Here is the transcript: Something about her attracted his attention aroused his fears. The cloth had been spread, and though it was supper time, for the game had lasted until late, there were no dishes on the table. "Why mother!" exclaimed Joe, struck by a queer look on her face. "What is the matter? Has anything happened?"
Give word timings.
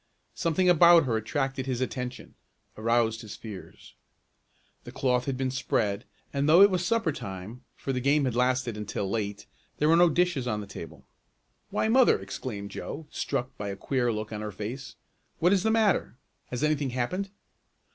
Something 0.33 0.67
about 0.67 1.03
her 1.03 1.15
attracted 1.15 1.67
his 1.67 1.79
attention 1.79 2.33
aroused 2.75 3.21
his 3.21 3.35
fears. 3.35 3.93
The 4.83 4.91
cloth 4.91 5.25
had 5.25 5.37
been 5.37 5.51
spread, 5.51 6.05
and 6.33 6.49
though 6.49 6.63
it 6.63 6.71
was 6.71 6.83
supper 6.83 7.11
time, 7.11 7.65
for 7.75 7.93
the 7.93 8.01
game 8.01 8.25
had 8.25 8.35
lasted 8.35 8.75
until 8.77 9.07
late, 9.07 9.45
there 9.77 9.87
were 9.87 9.95
no 9.95 10.09
dishes 10.09 10.47
on 10.47 10.59
the 10.59 10.65
table. 10.65 11.05
"Why 11.69 11.87
mother!" 11.87 12.19
exclaimed 12.19 12.71
Joe, 12.71 13.05
struck 13.11 13.55
by 13.59 13.69
a 13.69 13.75
queer 13.75 14.11
look 14.11 14.31
on 14.33 14.41
her 14.41 14.51
face. 14.51 14.95
"What 15.37 15.53
is 15.53 15.61
the 15.61 15.69
matter? 15.69 16.17
Has 16.47 16.63
anything 16.63 16.89
happened?" 16.89 17.29